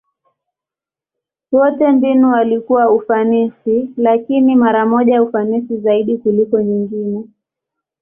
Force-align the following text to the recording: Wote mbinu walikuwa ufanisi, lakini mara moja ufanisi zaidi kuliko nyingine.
Wote 1.51 1.87
mbinu 1.91 2.31
walikuwa 2.31 2.89
ufanisi, 2.91 3.89
lakini 3.97 4.55
mara 4.55 4.85
moja 4.85 5.23
ufanisi 5.23 5.77
zaidi 5.77 6.17
kuliko 6.17 6.61
nyingine. 6.61 7.25